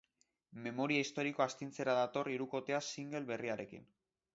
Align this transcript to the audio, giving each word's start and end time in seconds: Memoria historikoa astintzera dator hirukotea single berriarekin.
Memoria 0.67 1.03
historikoa 1.03 1.47
astintzera 1.51 1.95
dator 2.01 2.33
hirukotea 2.35 2.85
single 2.93 3.27
berriarekin. 3.33 3.91